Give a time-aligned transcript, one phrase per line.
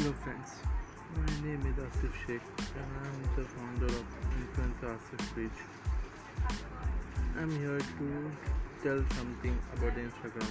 [0.00, 0.52] Hello friends,
[1.14, 2.44] my name is Asif Sheikh
[2.80, 4.06] and I am the founder of
[4.42, 5.58] Influencer Asif Page.
[7.36, 8.06] I am here to
[8.82, 10.48] tell something about the Instagram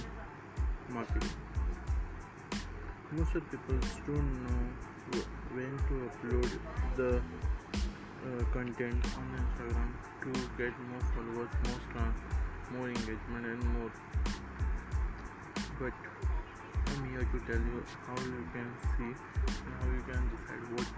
[0.88, 1.30] marketing.
[3.10, 5.20] Most of people don't know
[5.56, 6.50] when to upload
[6.96, 9.90] the uh, content on Instagram
[10.22, 12.14] to get more followers, more stars,
[12.72, 13.90] more engagement and more.
[15.80, 15.92] But
[17.20, 20.88] here to tell you how you can see and how you can decide what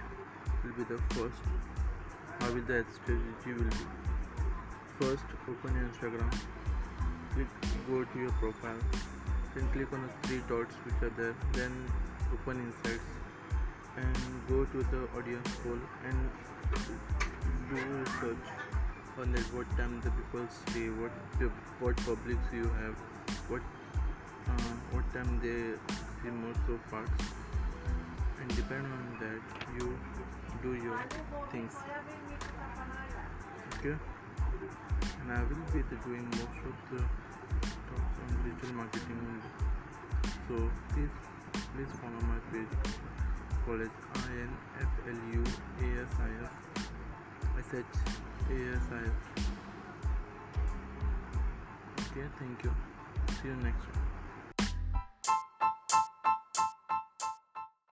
[0.63, 1.43] will be the first,
[2.39, 3.87] how will the strategy will be.
[5.01, 6.33] First, open your Instagram.
[7.35, 7.49] Click,
[7.89, 8.79] go to your profile.
[9.55, 11.35] Then click on the three dots which are there.
[11.55, 11.73] Then
[12.33, 13.05] open Insights
[13.97, 14.17] and
[14.49, 16.31] go to the audience poll and
[17.69, 18.47] do research
[19.19, 21.11] on that what time the people stay, what
[21.81, 22.97] what publics you have,
[23.49, 23.61] what
[24.49, 25.79] uh, what time they
[26.23, 27.25] see most of parts
[28.41, 29.43] and depend on that
[29.77, 29.99] you
[30.63, 30.99] do your
[31.51, 31.75] things.
[33.79, 33.97] Okay?
[35.21, 37.01] And I will be doing most of the
[37.89, 39.51] talks on digital marketing only.
[40.49, 41.15] So please
[41.75, 42.73] please follow my page.
[43.65, 45.45] College INFLU
[45.79, 46.51] ASIF
[47.71, 47.93] SH
[48.51, 49.13] ASIF
[52.13, 52.75] okay thank you.
[53.41, 54.12] See you next one